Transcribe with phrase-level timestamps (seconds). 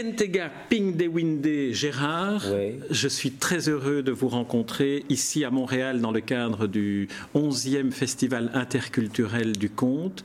[0.00, 2.46] Kientega Pingdewinde Gérard,
[2.90, 7.90] je suis très heureux de vous rencontrer ici à Montréal dans le cadre du 11e
[7.90, 10.24] Festival interculturel du conte.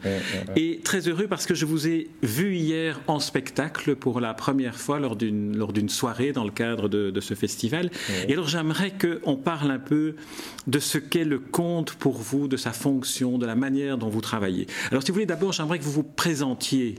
[0.55, 4.77] Et très heureux parce que je vous ai vu hier en spectacle pour la première
[4.77, 7.89] fois lors d'une soirée dans le cadre de, ce festival.
[8.29, 10.15] Et alors j'aimerais qu'on parle un peu
[10.67, 14.21] de ce qu'est le conte pour vous, de sa fonction, de la manière dont vous
[14.21, 14.67] travaillez.
[14.91, 16.95] Alors si vous voulez d'abord, j'aimerais que vous vous présentiez.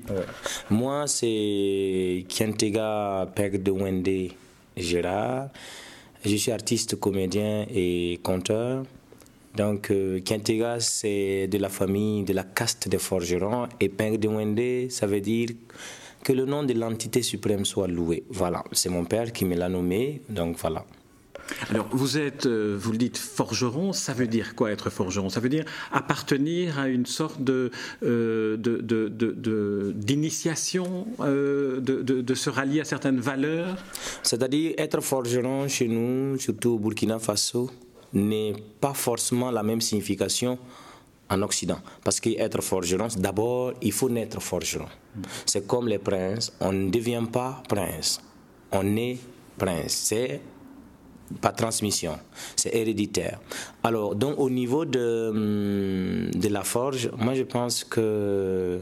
[0.68, 2.26] Moi, c'est
[2.66, 4.32] Kientega Peg de Wende
[4.76, 5.50] Gérard.
[6.24, 8.82] Je suis artiste, comédien et conteur.
[9.54, 10.20] Donc, euh,
[10.80, 13.68] c'est de la famille, de la caste des forgerons.
[13.78, 15.50] Et Peg de Wende, ça veut dire
[16.24, 18.24] que le nom de l'entité suprême soit loué.
[18.30, 20.22] Voilà, c'est mon père qui me l'a nommé.
[20.28, 20.84] Donc, voilà.
[21.70, 23.92] Alors, vous êtes, euh, vous le dites, forgeron.
[23.92, 25.28] Ça veut dire quoi être forgeron?
[25.28, 27.70] Ça veut dire appartenir à une sorte de,
[28.02, 33.76] euh, d'initiation, euh, de, se rallier à certaines valeurs?
[34.22, 37.70] C'est-à-dire être forgeron chez nous, surtout au Burkina Faso,
[38.12, 40.58] n'est pas forcément la même signification
[41.28, 41.78] en Occident.
[42.04, 44.86] Parce qu'être forgeron, d'abord, il faut naître forgeron.
[45.44, 48.20] C'est comme les princes, on ne devient pas prince,
[48.70, 49.18] on est
[49.56, 49.92] prince.
[49.92, 50.40] C'est
[51.40, 52.18] pas transmission,
[52.54, 53.40] c'est héréditaire.
[53.82, 58.80] Alors, donc au niveau de, hum, de la forge, moi je pense que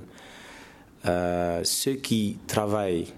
[1.07, 3.09] euh, ceux qui travaillent,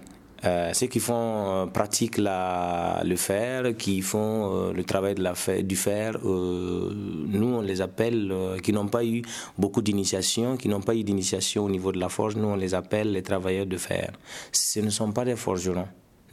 [0.44, 5.77] euh, ceux qui font euh, la, le fer, qui font le travail de la du
[5.77, 9.22] fer, nous on les appelle, qui n'ont pas eu
[9.56, 12.75] beaucoup d'initiation, qui n'ont pas eu d'initiation au niveau de la forge, nous on les
[12.75, 14.12] appelle les travailleurs de fer.
[14.53, 15.88] Ce ne sont pas des forgerons.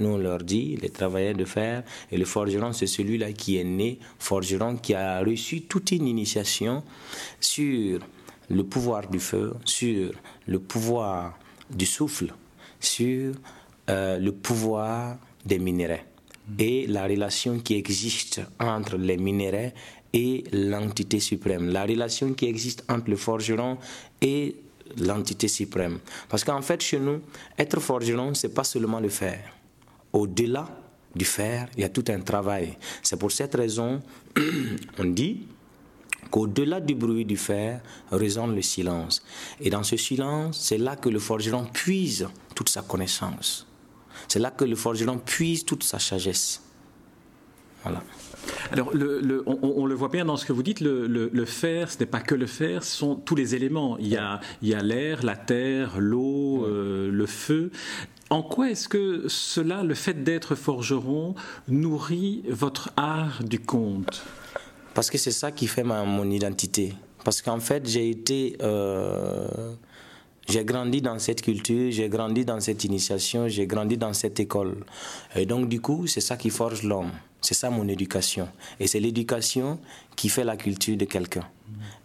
[0.05, 3.99] On leur dit, les travailleurs de fer, et le forgeron, c'est celui-là qui est né
[4.19, 6.83] forgeron, qui a reçu toute une initiation
[7.39, 7.99] sur
[8.49, 10.11] le pouvoir du feu, sur
[10.47, 11.37] le pouvoir
[11.69, 12.33] du souffle,
[12.79, 13.33] sur
[13.89, 16.01] euh, le pouvoir des minéraux
[16.59, 19.71] et la relation qui existe entre les minéraux
[20.13, 23.77] et l'entité suprême, la relation qui existe entre le forgeron
[24.21, 24.55] et
[24.97, 25.99] l'entité suprême.
[26.29, 27.21] Parce qu'en fait, chez nous,
[27.57, 29.39] être forgeron, c'est pas seulement le fer
[30.13, 30.69] au-delà
[31.16, 32.78] du fer, il y a tout un travail.
[33.01, 34.01] C'est pour cette raison,
[35.00, 35.47] on dit
[36.31, 37.81] qu'au-delà du bruit du fer
[38.12, 39.24] résonne le silence.
[39.59, 43.68] Et dans ce silence, c'est là que le forgeron puise toute sa connaissance.
[44.28, 46.62] C'est là que le forgeron puise toute sa sagesse.
[47.84, 48.01] Voilà.
[48.72, 52.06] Alors, le, on, le voit bien dans ce que vous dites, le, fer, ce n'est
[52.06, 53.97] pas que le fer, ce sont tous les éléments.
[54.00, 54.40] Il y a,
[54.81, 57.72] l'air, la terre, l'eau, euh, le feu.
[58.33, 61.35] En quoi est-ce que cela, le fait d'être forgeron,
[61.67, 64.23] nourrit votre art du conte?
[64.95, 66.95] Parce que c'est ça qui fait ma, mon identité.
[67.23, 68.57] Parce qu'en fait, j'ai été...
[68.63, 69.75] Euh,
[70.49, 74.77] j'ai grandi dans cette culture, j'ai grandi dans cette initiation, j'ai grandi dans cette école.
[75.35, 77.11] Et donc, du coup, c'est ça qui forge l'homme.
[77.43, 78.47] C'est ça mon éducation.
[78.79, 79.77] Et c'est l'éducation
[80.15, 81.45] qui fait la culture de quelqu'un.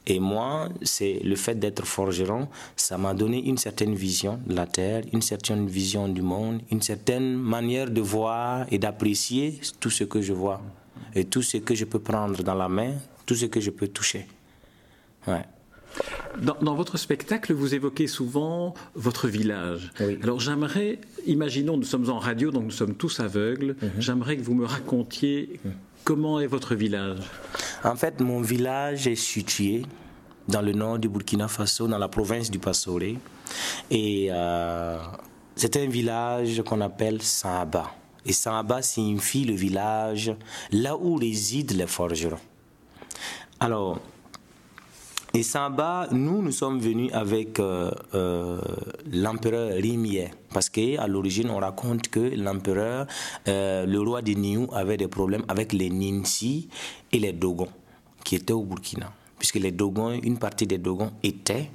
[0.07, 4.67] Et moi, c'est le fait d'être forgeron, ça m'a donné une certaine vision de la
[4.67, 10.05] terre, une certaine vision du monde, une certaine manière de voir et d'apprécier tout ce
[10.05, 10.61] que je vois
[11.15, 12.95] et tout ce que je peux prendre dans la main,
[13.27, 14.27] tout ce que je peux toucher.
[15.27, 15.45] Ouais.
[16.41, 19.91] Dans, votre spectacle, vous évoquez souvent votre village.
[20.23, 23.91] Alors j'aimerais, imaginons, nous sommes en radio, donc nous sommes tous aveugles, mhm.
[23.99, 25.73] j'aimerais que vous me racontiez mhm.
[26.05, 27.19] comment est votre village.
[27.85, 29.83] En fait, mon village est situé
[30.49, 33.19] dans le nord du Burkina Faso, dans la province du Passoré.
[33.91, 34.99] Et euh,
[35.55, 37.95] c'est un village qu'on appelle Samba.
[38.25, 40.35] Et Samba signifie le village
[40.73, 42.39] là où résident les forgerons.
[43.61, 44.01] Alors,
[45.35, 48.61] et Samba, nous, nous sommes venus avec euh, euh,
[49.13, 53.07] l'empereur Rimier, parce qu'à l'origine, on raconte que l'empereur,
[53.47, 56.69] euh, le roi de Niou, avait des problèmes avec les Ninsi
[57.13, 57.69] et les Dogons,
[58.25, 59.13] qui étaient au Burkina.
[59.39, 61.71] Puisque les Dogons, une partie des Dogons étaient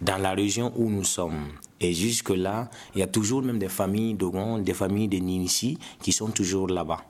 [0.00, 1.48] dans la région où nous sommes.
[1.80, 6.12] Et jusque-là, il y a toujours même des familles Dogons, des familles de Ninsi qui
[6.12, 7.02] sont toujours là-bas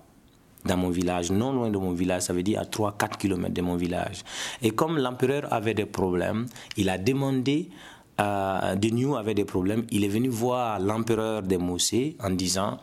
[0.64, 3.62] dans mon village, non loin de mon village, ça veut dire à 3-4 km de
[3.62, 4.22] mon village.
[4.62, 6.46] Et comme l'empereur avait des problèmes,
[6.76, 7.68] il a demandé,
[8.20, 12.78] euh, de New avait des problèmes, il est venu voir l'empereur des Mossé en disant,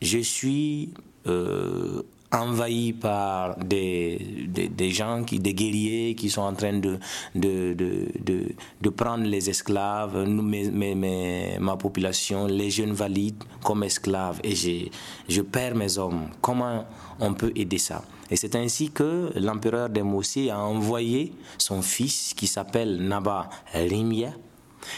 [0.00, 0.94] je suis
[1.26, 2.02] euh,
[2.32, 6.98] envahi par des, des, gens, qui, des guerriers qui sont en train de,
[7.34, 14.40] de, de, de, prendre les esclaves, nous, mes, ma population, les jeunes valides comme esclaves,
[14.44, 14.54] et
[15.28, 16.28] je perds mes hommes.
[16.40, 16.86] Comment
[17.18, 18.02] on peut aider ça?
[18.30, 24.32] Et c'est ainsi que l'empereur des Mossi a envoyé son fils qui s'appelle Naba Limia.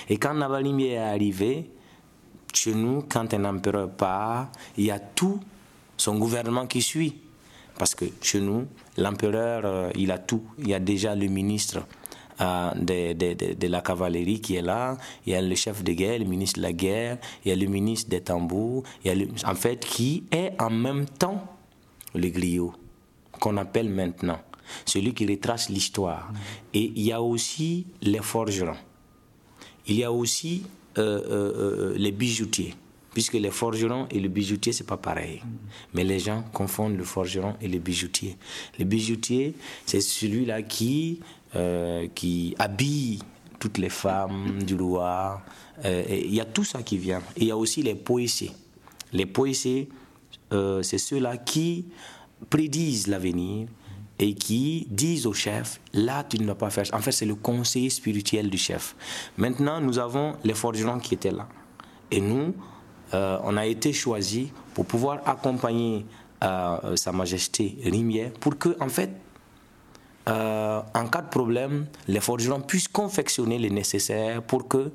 [0.09, 1.71] Et quand Naba Limia est arrivé,
[2.53, 5.41] chez nous, quand un empereur part, il y a tout
[6.03, 7.15] son gouvernement qui suit.
[7.79, 8.67] Parce que chez nous,
[8.99, 10.43] l'empereur, euh, il a tout.
[10.59, 11.87] Il y a déjà le ministre
[12.41, 14.97] euh, de, la cavalerie qui est là,
[15.27, 17.57] il y a le chef de guerre, le ministre de la guerre, il y a
[17.57, 21.45] le ministre des tambours, il y a en fait qui est en même temps
[22.15, 22.75] le griot,
[23.41, 24.41] qu'on appelle maintenant,
[24.85, 26.31] celui qui retrace l'histoire.
[26.75, 28.77] Et il y a aussi les forgerons.
[29.87, 30.65] Il y a aussi
[30.99, 32.75] euh, les bijoutiers
[33.13, 35.43] puisque les forgerons et le bijoutier, c'est pas pareil.
[35.95, 38.37] Mais les gens confondent le forgeron et le bijoutier.
[38.79, 39.55] Le bijoutier,
[39.87, 41.21] c'est celui-là qui,
[41.55, 43.21] euh, qui habille
[43.59, 45.43] toutes les femmes du roi.
[45.85, 47.23] Euh, il y a tout ça qui vient.
[47.37, 48.53] Il y a aussi les poésies.
[49.13, 49.89] Les poésies,
[50.53, 51.87] euh, c'est ceux-là qui
[52.51, 53.69] prédisent l'avenir
[54.19, 56.85] et qui disent au chef, là tu ne dois pas faire.
[56.93, 58.97] En fait, c'est le conseiller spirituel du chef.
[59.37, 61.49] Maintenant, nous avons les forgerons qui étaient là.
[62.11, 62.55] Et nous,
[63.15, 66.07] euh, on a été choisi pour pouvoir accompagner
[66.43, 69.11] euh, Sa Majesté Rimier pour que, en fait,
[70.29, 74.93] euh, en cas de problème, les forgerons puissent confectionner le nécessaire pour que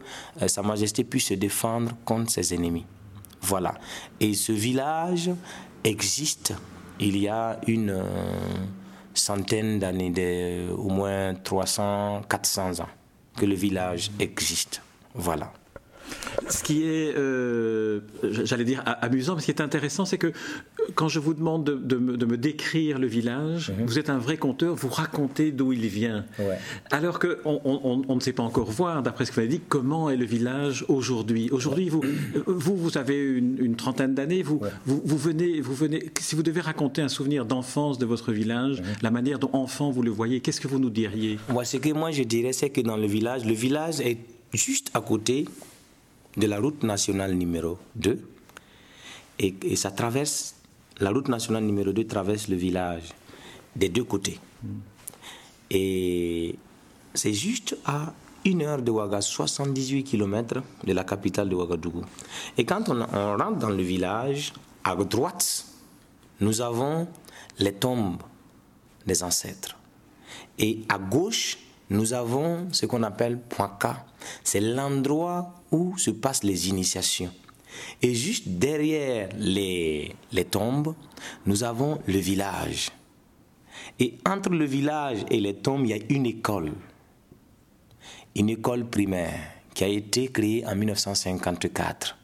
[0.48, 2.86] Sa Majesté puisse se défendre contre ses ennemis.
[3.42, 3.76] Voilà.
[4.20, 5.30] Et ce village
[5.84, 6.54] existe
[7.00, 8.04] il y a une
[9.14, 12.90] centaine d'années, au moins 300, 400 ans
[13.38, 14.82] que le village existe.
[15.14, 15.52] Voilà.
[16.50, 20.32] Ce qui est, euh, j'allais dire, amusant, mais ce qui est intéressant, c'est que
[20.96, 23.86] quand je vous demande de, me, décrire le village, mhm.
[23.86, 26.26] vous êtes un vrai conteur, vous racontez d'où il vient.
[26.92, 30.10] Alors qu'on on, ne sait pas encore voir, d'après ce que vous avez dit, comment
[30.10, 31.50] est le village aujourd'hui.
[31.52, 32.04] Aujourd'hui, vous,
[32.46, 37.02] vous, vous avez une, trentaine d'années, vous, vous, venez, vous venez, si vous devez raconter
[37.02, 38.88] un souvenir d'enfance de votre village, mhm.
[39.02, 41.40] la manière dont enfant vous le voyez, qu'est-ce que vous nous diriez?
[41.50, 44.18] Moi, ce que moi je dirais, c'est que dans le village, le village est
[44.54, 45.46] juste à côté
[46.38, 48.20] de la route nationale numéro 2
[49.40, 50.56] et, ça traverse,
[51.00, 53.14] la route nationale numéro 2 traverse le village
[53.76, 54.40] des deux côtés.
[55.70, 56.56] Et
[57.14, 58.14] c'est juste à
[58.46, 62.04] une heure de Ouagadougou, 78 km de la capitale de Ouagadougou.
[62.58, 63.00] Et quand on,
[63.38, 65.66] rentre dans le village, à droite,
[66.40, 67.08] nous avons
[67.60, 68.22] les tombes
[69.06, 69.76] des ancêtres.
[70.58, 71.58] Et à gauche,
[71.90, 73.88] nous avons ce qu'on appelle point K.
[74.44, 77.32] C'est l'endroit où se passent les initiations.
[78.02, 80.96] Et juste derrière les, les tombes,
[81.46, 82.90] nous avons le village.
[84.00, 86.72] Et entre le village et les tombes, il y a une école.
[88.36, 89.40] Une école primaire
[89.74, 92.18] qui a été créée en 1954.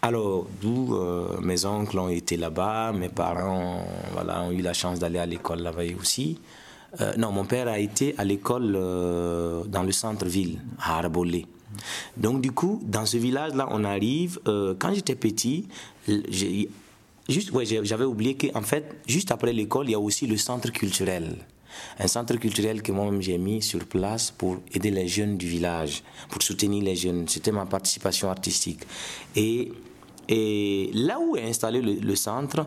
[0.00, 3.84] Alors, d'où euh, mes oncles ont été là-bas, mes parents
[4.16, 6.40] ont eu la chance d'aller à l'école là-bas aussi.
[7.00, 11.46] Euh, non, mon père a été à l'école euh, dans le centre-ville, à Arbolé.
[12.16, 14.40] Donc du coup, dans ce village-là, on arrive.
[14.48, 15.68] Euh, quand j'étais petit,
[17.28, 20.70] juste, ouais, j'avais oublié qu'en fait, juste après l'école, il y a aussi le centre
[20.70, 21.36] culturel.
[21.98, 26.02] Un centre culturel que moi-même j'ai mis sur place pour aider les jeunes du village,
[26.28, 27.28] pour soutenir les jeunes.
[27.28, 28.80] C'était ma participation artistique.
[29.36, 29.70] Et,
[30.28, 32.66] et là où est installé le centre,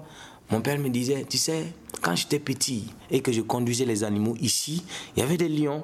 [0.51, 4.35] mon père me disait, tu sais, quand j'étais petit et que je conduisais les animaux
[4.41, 4.83] ici,
[5.15, 5.83] il y avait des lions.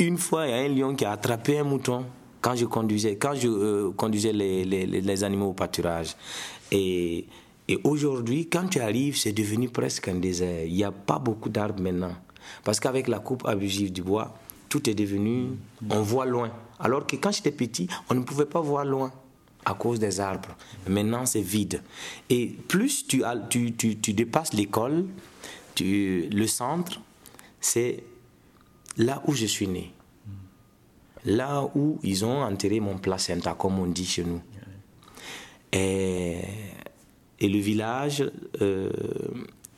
[0.00, 2.04] une fois, il y a un lion qui a attrapé un mouton
[2.40, 6.16] quand je conduisais, quand je euh, conduisais les, animaux au pâturage.
[6.70, 7.26] Et,
[7.84, 10.64] aujourd'hui, quand tu arrives, c'est devenu presque un désert.
[10.64, 12.14] Il n'y a pas beaucoup d'arbres maintenant.
[12.64, 14.34] Parce qu'avec la coupe abusive du bois,
[14.68, 15.50] tout est devenu,
[15.90, 16.50] on voit loin.
[16.78, 19.12] Alors que quand j'étais petit, on ne pouvait pas voir loin
[19.66, 20.56] à cause des arbres.
[20.88, 21.82] Maintenant, c'est vide.
[22.30, 23.22] Et plus tu,
[23.74, 25.04] tu dépasses l'école,
[25.80, 27.00] le centre,
[27.60, 28.02] c'est
[28.96, 29.92] là où je suis né.
[31.28, 34.40] Là où ils ont enterré mon placenta, comme on dit chez nous.
[35.70, 36.38] Et,
[37.40, 38.24] le village,
[38.62, 38.90] euh,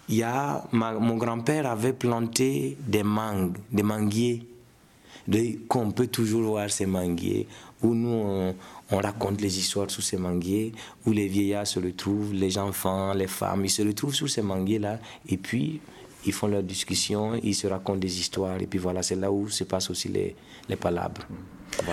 [0.09, 4.47] y a, mon grand-père avait planté des mangues, des manguiers,
[5.69, 7.49] qu'on peut toujours voir ces manguiers,
[7.83, 8.55] où nous, on,
[8.93, 10.73] on raconte les histoires sous ces manguiers,
[11.05, 15.01] où les vieillards se retrouvent, les enfants, les femmes, ils se retrouvent sous ces manguiers-là,
[15.29, 15.81] et puis
[16.27, 19.49] ils font leurs discussions, ils se racontent des histoires, et puis voilà, c'est là où
[19.49, 20.37] se passent aussi les,
[20.69, 21.23] les palabres.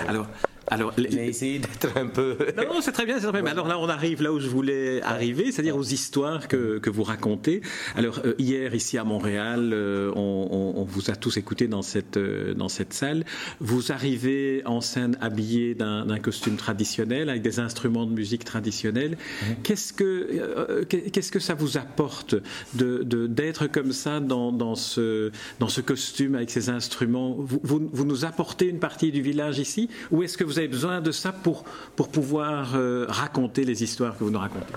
[0.08, 0.28] Alors,
[0.70, 2.38] alors, j'ai essayé d'être un peu.
[2.58, 3.42] non, c'est très bien, c'est très bien.
[3.42, 6.90] Mais alors là, on arrive là où je voulais arriver, c'est-à-dire aux histoires que, que,
[6.90, 7.62] vous racontez.
[7.96, 12.18] Alors euh, hier, ici à Montréal, euh, on, on, vous a tous écoutés dans cette
[12.18, 13.24] euh, dans cette salle.
[13.60, 19.18] Vous arrivez en scène habillé d'un costume traditionnel avec des instruments de musique traditionnels.
[19.42, 19.56] Mhm.
[19.64, 22.36] Qu'est-ce que qu'est-ce que ça vous apporte
[22.74, 27.36] de d'être comme ça dans, dans ce dans ce costume avec ces instruments?
[27.38, 30.62] Vous, vous, vous nous apportez une partie du village ici, ou est-ce que vous vous
[30.62, 31.64] avez besoin de ça pour,
[31.96, 34.74] pour pouvoir euh, raconter les histoires que vous nous racontez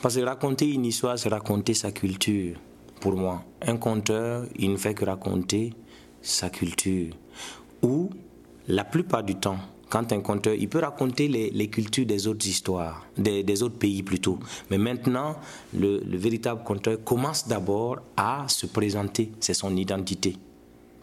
[0.00, 2.56] Parce que raconter une histoire, c'est raconter sa culture,
[3.00, 3.42] pour moi.
[3.62, 5.72] Un conteur, il ne fait que raconter
[6.22, 7.14] sa culture.
[7.82, 8.10] Ou,
[8.68, 9.58] la plupart du temps,
[9.88, 14.38] quand un conteur, il peut raconter les, cultures des autres histoires, des, autres pays plutôt.
[14.70, 15.34] Mais maintenant,
[15.76, 20.36] le, véritable conteur commence d'abord à se présenter, c'est son identité.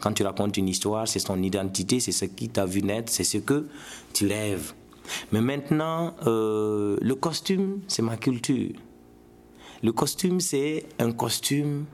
[0.00, 3.24] Quand tu racontes une histoire, c'est son identité, c'est ce qui t'a vu naître, c'est
[3.24, 3.66] ce que
[4.12, 4.72] tu rêves.
[5.32, 8.72] Mais maintenant, euh, le costume, c'est ma culture.
[9.82, 11.86] Le costume, c'est un costume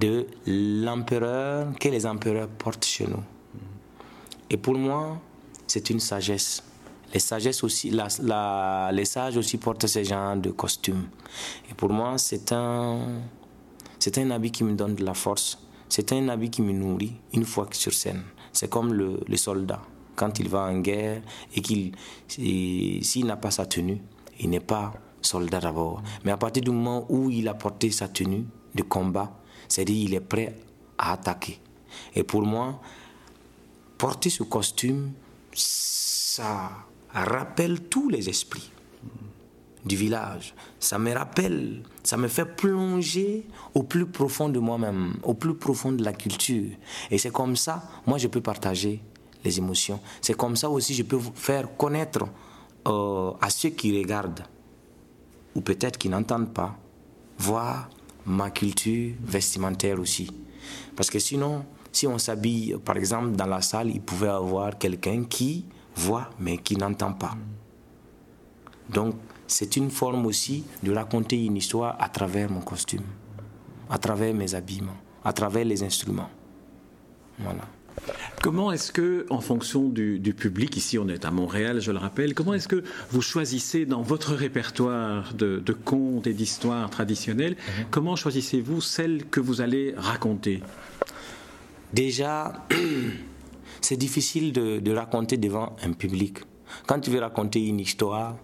[0.00, 3.22] de l'empereur que les empereurs portent chez nous.
[4.50, 5.20] Et pour moi,
[5.66, 6.62] c'est une sagesse.
[7.12, 7.46] Les, sages
[9.36, 11.08] aussi portent ce genre de costume.
[11.70, 13.00] Et pour moi, c'est un,
[13.98, 15.58] c'est un habit qui me donne de la force.
[15.88, 18.22] C'est un habit qui me nourrit une fois sur scène.
[18.52, 19.82] C'est comme le, soldat.
[20.16, 21.22] Quand il va en guerre
[21.54, 21.92] et qu'il,
[22.28, 24.00] s'il n'a pas sa tenue,
[24.40, 24.92] il n'est pas
[25.22, 26.02] soldat d'abord.
[26.24, 30.14] Mais à partir du moment où il a porté sa tenue de combat, c'est-à-dire il
[30.14, 30.56] est prêt
[30.98, 31.58] à attaquer.
[32.14, 32.80] Et pour moi,
[33.96, 35.12] porter ce costume,
[35.54, 36.70] ça
[37.12, 38.70] rappelle tous les esprits
[39.84, 40.54] du village.
[40.80, 45.92] Ça me rappelle, ça me fait plonger au plus profond de moi-même, au plus profond
[45.92, 46.70] de la culture.
[47.10, 49.02] Et c'est comme ça, moi, je peux partager
[49.44, 50.00] les émotions.
[50.20, 52.26] C'est comme ça aussi, je peux faire connaître
[52.86, 54.42] euh, à ceux qui regardent,
[55.54, 56.76] ou peut-être qui n'entendent pas,
[57.38, 57.88] voir
[58.26, 60.30] ma culture vestimentaire aussi.
[60.96, 65.24] Parce que sinon, si on s'habille, par exemple, dans la salle, il pouvait avoir quelqu'un
[65.24, 67.34] qui voit mais qui n'entend pas.
[68.90, 69.14] Donc,
[69.48, 73.04] c'est une forme aussi de raconter une histoire à travers mon costume,
[73.90, 76.30] à travers mes habillements, à travers les instruments.
[77.38, 77.62] Voilà.
[78.42, 82.34] Comment est-ce que, en fonction du, public, ici on est à Montréal, je le rappelle,
[82.34, 87.84] comment est-ce que vous choisissez dans votre répertoire de, contes et d'histoires traditionnelles, mhm.
[87.90, 90.62] comment choisissez-vous celles que vous allez raconter?
[91.92, 92.66] Déjà,
[93.80, 96.38] c'est difficile de, raconter devant un public.
[96.86, 98.36] Quand tu veux raconter une histoire,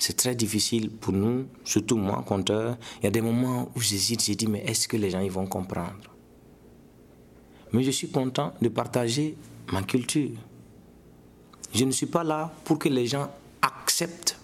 [0.00, 2.78] c'est très difficile pour nous, surtout moi, conteur.
[3.00, 5.46] Il y a des moments où j'hésite, je dis, mais est-ce que les gens vont
[5.46, 6.16] comprendre?
[7.72, 9.36] Mais je suis content de partager
[9.72, 10.30] ma culture.
[11.74, 13.30] Je ne suis pas là pour que les gens
[13.60, 14.38] acceptent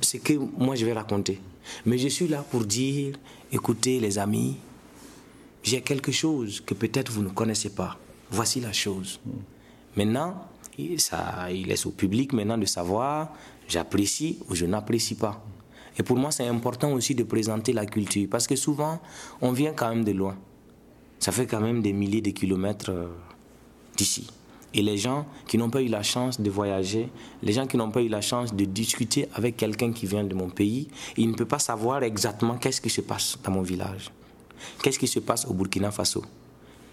[0.00, 1.40] ce que moi je vais raconter.
[1.86, 3.16] Mais je suis là pour dire,
[3.52, 4.56] écoutez les amis,
[5.62, 7.96] j'ai quelque chose que peut-être vous ne connaissez pas.
[8.30, 9.20] Voici la chose.
[9.96, 10.48] Maintenant,
[10.98, 13.32] ça, il laisse au public maintenant de savoir
[13.68, 15.44] j'apprécie ou je n'apprécie pas.
[15.98, 19.00] Et pour moi, c'est important aussi de présenter la culture parce que souvent,
[19.40, 20.36] on vient quand même de loin.
[21.18, 23.08] Ça fait quand même des milliers de kilomètres euh,
[23.96, 24.26] d'ici.
[24.74, 27.10] Et les gens qui n'ont pas eu la chance de voyager,
[27.42, 30.34] les gens qui n'ont pas eu la chance de discuter avec quelqu'un qui vient de
[30.34, 30.88] mon pays,
[31.18, 34.10] ils ne peuvent pas savoir exactement qu'est-ce qui se passe dans mon village.
[34.82, 36.24] Qu'est-ce qui se passe au Burkina Faso?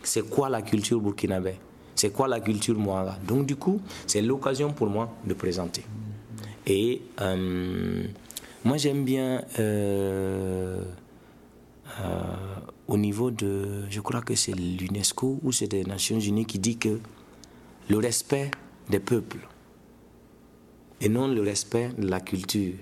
[0.04, 1.56] C'est quoi la culture burkinabé?
[2.00, 5.84] C'est quoi la culture moara Donc du coup, c'est l'occasion pour moi de présenter.
[6.66, 8.06] Et euh,
[8.64, 10.82] moi j'aime bien euh,
[12.00, 12.22] euh,
[12.88, 16.78] au niveau de, je crois que c'est l'UNESCO ou c'est les Nations Unies qui dit
[16.78, 17.02] que
[17.90, 18.50] le respect
[18.90, 19.46] des peuples
[21.02, 22.76] et non le respect de la culture.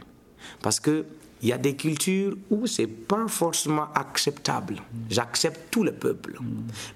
[0.61, 1.05] Parce que
[1.47, 4.81] il y a des cultures où c'est pas forcément acceptable.
[5.09, 6.37] J'accepte tous les peuples.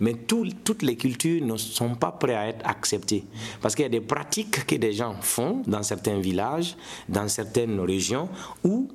[0.02, 3.24] Mais toutes les cultures ne sont pas prêtes à être acceptées.
[3.62, 6.76] Parce qu'il y a des pratiques que des gens font dans certains villages,
[7.08, 8.28] dans certaines régions,
[8.66, 8.90] où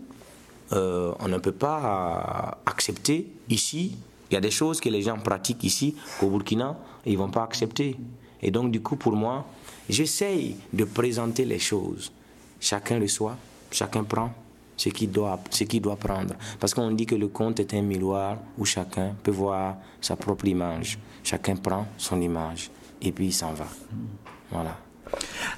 [0.74, 3.96] euh, on ne peut pas accepter ici.
[4.30, 7.44] Il y a des choses que les gens pratiquent ici, qu'au Burkina, ils vont pas
[7.44, 7.96] accepter.
[8.42, 9.46] Et donc, du coup, pour moi,
[9.88, 12.12] j'essaye de présenter les choses.
[12.60, 13.38] Chacun reçoit,
[13.70, 14.34] chacun prend
[14.76, 16.34] ce qu'il doit, ce doit prendre.
[16.60, 20.46] Parce qu'on dit que le conte est un miroir où chacun peut voir sa propre
[20.46, 20.98] image.
[21.22, 23.66] Chacun prend son image et puis il s'en va.
[24.50, 24.85] Voilà.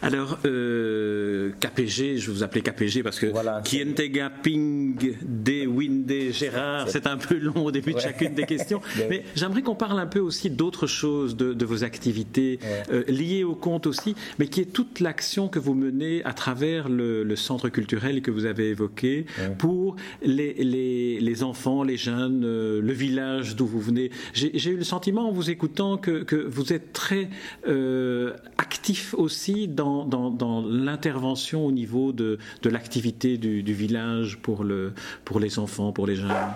[0.02, 6.88] Alors, euh, KPG, je vous appelais KPG parce que voilà, Kientega, Ping, De, Winde, Gérard,
[6.88, 8.80] c'est un peu long au début de chacune des questions.
[9.10, 12.58] Mais j'aimerais qu'on parle un peu aussi d'autres choses, de, vos activités
[12.90, 16.88] euh, liées au compte aussi, mais qui est toute l'action que vous menez à travers
[16.88, 19.26] le, centre culturel que vous avez évoqué
[19.58, 24.10] pour les, les, enfants, les jeunes, euh, le village d'où vous venez.
[24.32, 27.28] J'ai eu le sentiment en vous écoutant que, que vous êtes très
[27.66, 28.32] euh,
[28.68, 34.92] actif aussi dans, dans, l'intervention au niveau de, de l'activité du, village pour, le,
[35.24, 36.50] pour les enfants, pour les jeunes?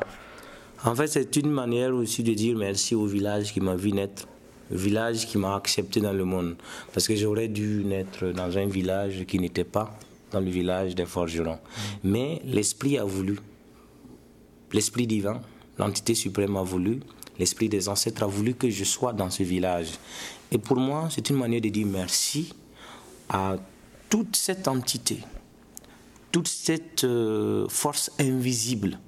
[0.84, 4.28] En fait, c'est une manière aussi de dire merci au village qui m'a vu naître.
[4.70, 6.56] le village qui m'a accepté dans le monde.
[6.92, 9.98] Parce que j'aurais dû naître dans un village qui n'était pas
[10.32, 11.60] dans le village des forgerons.
[12.04, 13.38] Mais l'Esprit a voulu.
[14.74, 15.40] L'Esprit divin,
[15.78, 17.00] l'entité suprême a voulu.
[17.38, 19.92] L'Esprit des ancêtres a voulu que je sois dans ce village.
[20.52, 22.54] Et pour moi, c'est une manière de dire merci
[23.30, 23.56] à
[24.10, 25.20] toute cette entité,
[26.30, 28.98] toute cette euh, force invisible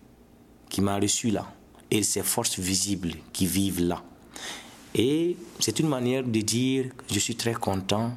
[0.70, 1.46] qui m'a reçu là,
[1.90, 4.02] et ces forces visibles qui vivent là.
[4.94, 8.14] Et c'est une manière de dire je suis très content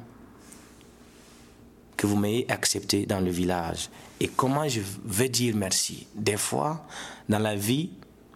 [1.98, 3.90] que vous m'ayez accepté dans le village.
[4.20, 6.06] Et comment je vais dire merci?
[6.14, 6.86] Des fois,
[7.28, 7.90] dans la vie,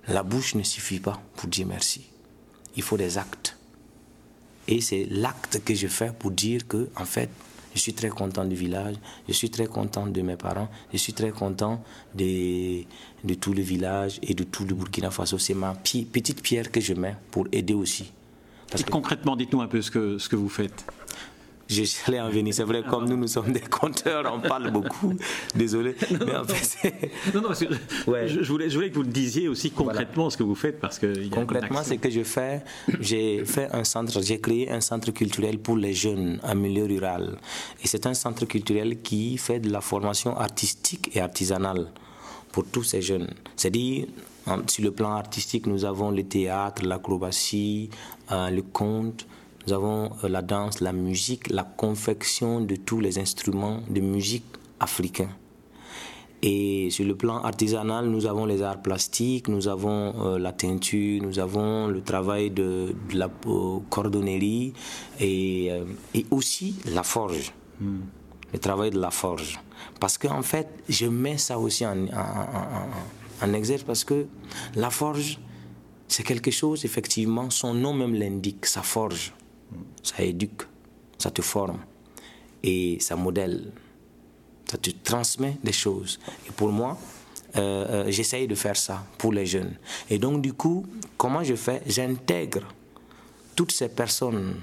[0.07, 2.03] la bouche ne suffit pas pour dire merci.
[2.77, 3.52] Il faut des actes.
[4.69, 7.31] Et c'est l'acte que je fais pour dire que, en fait,
[7.75, 8.97] je suis très content du village,
[9.29, 11.83] je suis très content de mes parents, je suis très content
[12.15, 12.83] de,
[13.25, 15.39] de tout le village et de tout le Burkina Faso.
[15.39, 18.13] C'est ma petite pierre que je mets pour aider aussi
[18.79, 20.85] et concrètement, dites-nous un peu ce que, ce que vous faites.
[21.73, 22.55] J'allais en venir.
[22.55, 25.15] C'est vrai, comme nous, nous sommes des conteurs, on parle beaucoup.
[25.55, 25.97] Désolé.
[26.11, 26.93] mais en fait,
[27.35, 30.55] non, non, je, voulais, je voulais que vous le disiez aussi concrètement ce que vous
[30.55, 30.81] faites.
[30.81, 32.63] Parce que concrètement, ce que je fais,
[33.01, 37.39] j'ai fait un centre, j'ai créé un centre culturel pour les jeunes en milieu rural.
[37.83, 41.87] Et c'est un centre culturel qui fait de la formation artistique et artisanale
[42.53, 43.29] pour tous ces jeunes.
[43.57, 44.07] C'est-à-dire,
[44.67, 47.91] sur le plan artistique, nous avons le théâtre, l'acrobatie,
[48.31, 49.27] euh, le conte,
[49.67, 54.45] nous avons euh, la danse, la musique, la confection de tous les instruments de musique
[54.81, 55.31] africains.
[56.45, 61.23] Et sur le plan artisanal, nous avons les arts plastiques, nous avons euh, la teinture,
[61.23, 63.31] nous avons le travail de, la
[63.91, 64.73] cordonnerie
[65.21, 65.71] et,
[66.15, 67.53] et, aussi la forge.
[67.81, 68.01] Hmm.
[68.53, 69.61] Le travail de la forge.
[70.01, 72.07] Parce qu'en fait, je mets ça aussi en,
[73.41, 74.27] en, exergue parce que
[74.75, 75.39] la forge,
[76.09, 79.33] c'est quelque chose, effectivement, son nom même l'indique, ça forge,
[80.03, 80.63] ça éduque,
[81.19, 81.79] ça te forme
[82.63, 83.73] et ça modèle,
[84.71, 86.19] ça te transmet des choses.
[86.49, 86.99] Et pour moi,
[87.57, 89.75] euh, euh, j'essaye de faire ça pour les jeunes.
[90.09, 90.87] Et donc, du coup,
[91.19, 91.83] comment je fais?
[91.87, 92.63] J'intègre
[93.55, 94.55] toutes ces personnes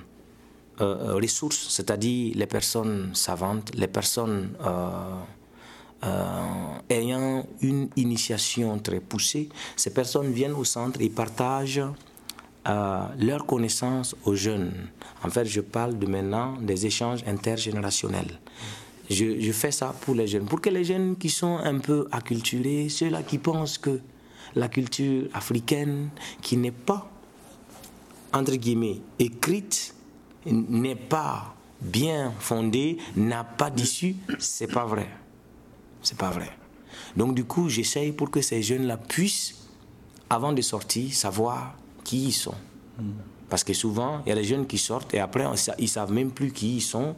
[0.81, 4.53] euh, ressources, c'est-à-dire les personnes savantes, les personnes
[6.89, 11.83] ayant une initiation très poussée, ces personnes viennent au centre et partagent
[12.69, 14.71] euh, leurs connaissances aux jeunes.
[15.23, 18.39] En fait, je parle de maintenant des échanges intergénérationnels.
[19.09, 22.07] Je, je, fais ça pour les jeunes, pour que les jeunes qui sont un peu
[22.11, 23.99] acculturés, ceux-là qui pensent que
[24.55, 26.09] la culture africaine,
[26.43, 27.09] qui n'est pas,
[28.33, 29.95] entre guillemets, écrite,
[30.45, 35.09] n'est pas bien fondée, n'a pas d'issue, c'est pas vrai.
[36.03, 36.49] C'est pas vrai.
[37.17, 39.55] Donc du coup, j'essaye pour que ces jeunes-là puissent,
[40.29, 41.75] avant de sortir, savoir
[42.09, 42.55] qui ils sont.
[43.49, 45.45] Parce que souvent, il y a des jeunes qui sortent et après,
[45.77, 47.15] ils savent même plus qui ils sont.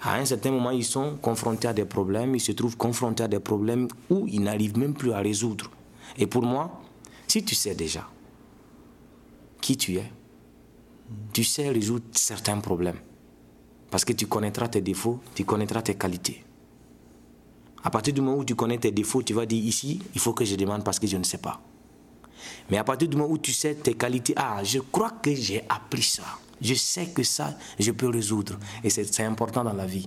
[0.00, 3.28] À un certain moment, ils sont confrontés à des problèmes, ils se trouvent confrontés à
[3.28, 5.70] des problèmes où ils n'arrivent même plus à résoudre.
[6.16, 6.80] Et pour moi,
[7.28, 8.08] si tu sais déjà
[9.60, 10.10] qui tu es,
[11.34, 13.00] tu sais résoudre certains problèmes.
[13.90, 16.42] Parce que tu connaîtras tes défauts, tu connaîtras tes qualités.
[17.84, 20.32] À partir du moment où tu connais tes défauts, tu vas dire ici, il faut
[20.32, 21.60] que je demande parce que je ne sais pas.
[22.70, 25.62] Mais à partir du moment où tu sais tes qualités, ah, je crois que j'ai
[25.68, 26.22] appris ça.
[26.60, 28.58] Je sais que ça, je peux résoudre.
[28.84, 30.06] Et c'est important dans la vie.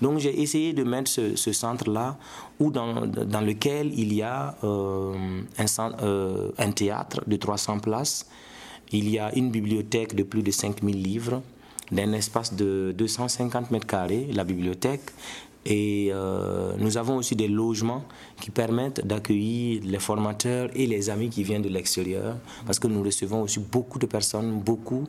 [0.00, 2.18] Donc j'ai essayé de mettre ce, centre-là,
[2.58, 8.26] où dans, dans, lequel il y a euh, un, euh, un, théâtre de 300 places,
[8.90, 11.42] il y a une bibliothèque de plus de 5000 livres,
[11.90, 15.02] d'un espace de 250 mètres carrés, la bibliothèque,
[15.64, 18.04] et euh, nous avons aussi des logements
[18.40, 23.02] qui permettent d'accueillir les formateurs et les amis qui viennent de l'extérieur, parce que nous
[23.02, 25.04] recevons aussi beaucoup de personnes, beaucoup.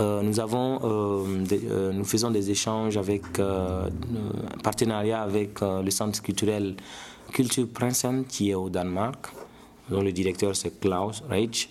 [0.00, 3.90] Euh, nous, avons, euh, nous faisons des échanges avec, un
[4.62, 6.74] partenariat avec le centre culturel
[7.32, 9.28] Culture Prinsen qui est au Danemark,
[9.88, 11.68] dont le directeur c'est Klaus Reich.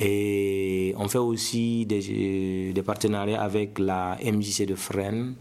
[0.00, 5.34] Et on fait aussi des, partenariats avec la MJC de Fresnes.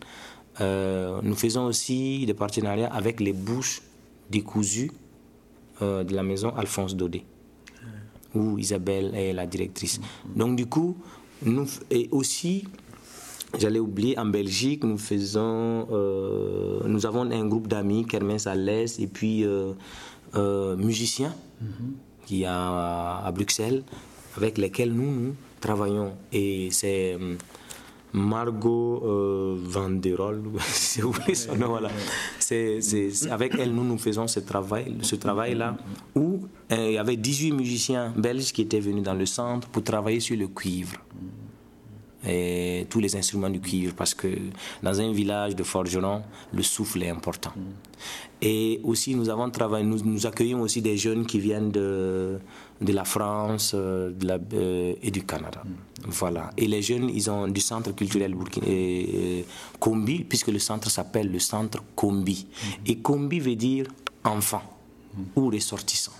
[0.59, 3.81] Euh, nous faisons aussi des partenariats avec les bouches
[4.29, 4.91] décousues
[5.81, 7.23] euh, de la maison Alphonse Dodé,
[8.33, 9.99] où Isabelle est la directrice.
[10.35, 10.97] Donc du coup,
[11.43, 12.63] nous, et aussi,
[13.57, 19.07] j'allais oublier, en Belgique, nous faisons, euh, nous avons un groupe d'amis, Kermens Alès, et
[19.07, 19.45] puis
[20.35, 21.35] musiciens,
[22.25, 23.83] qui a à Bruxelles,
[24.35, 26.13] avec lesquels nous, nous travaillons.
[26.33, 27.17] Et c'est
[28.13, 30.17] Margot euh, Van der
[30.59, 31.89] si vous son nom, voilà.
[33.31, 35.77] Avec elle, nous, nous faisons ce travail, ce travail-là,
[36.15, 36.39] où
[36.71, 40.19] euh, il y avait 18 musiciens belges qui étaient venus dans le centre pour travailler
[40.19, 40.97] sur le cuivre.
[42.25, 44.27] et tous les instruments du cuivre parce que
[44.83, 47.53] dans un village de forgerons, le souffle est important.
[48.41, 52.39] Et aussi, nous avons travaillé, nous, accueillons aussi des jeunes qui viennent de,
[52.79, 54.37] de la France de la,
[55.01, 55.63] et du Canada.
[56.05, 56.51] Voilà.
[56.57, 58.67] Et les jeunes, ils ont du centre culturel Burkina,
[59.79, 62.47] Kombi, puisque le centre s'appelle le centre Kombi.
[62.85, 63.87] Et Kombi veut dire
[64.23, 64.63] enfant
[65.35, 66.13] ou ressortissant.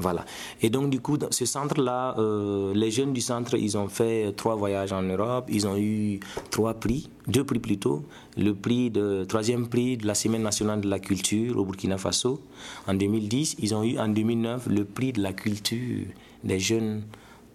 [0.00, 0.24] Voilà.
[0.62, 4.56] Et donc, du coup, ce centre-là, euh, les jeunes du centre, ils ont fait trois
[4.56, 5.46] voyages en Europe.
[5.50, 8.02] Ils ont eu trois prix, deux prix plutôt.
[8.36, 12.40] Le prix de, troisième prix de la Semaine nationale de la culture au Burkina Faso
[12.88, 13.56] en 2010.
[13.58, 16.06] Ils ont eu en 2009 le prix de la culture
[16.42, 17.02] des jeunes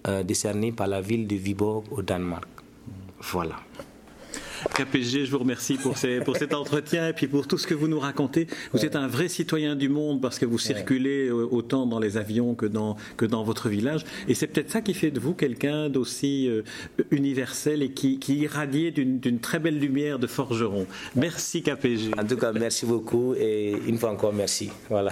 [0.08, 2.48] euh, décerné par la ville de Viborg au Danemark.
[3.22, 3.56] Voilà.
[4.74, 7.88] KPG, je vous remercie pour, pour cet entretien et puis pour tout ce que vous
[7.88, 8.48] nous racontez.
[8.74, 12.18] Vous êtes un vrai citoyen du monde parce que vous circulez euh, autant dans les
[12.18, 14.04] avions que dans, que dans votre village.
[14.28, 16.64] Et c'est peut-être ça qui fait de vous quelqu'un d'aussi euh,
[17.12, 20.86] universel et qui, qui irradie d'une très belle lumière de forgeron.
[21.16, 22.12] Merci KPG.
[22.18, 24.70] En tout cas, merci beaucoup et une fois encore, merci.
[24.90, 25.12] Voilà.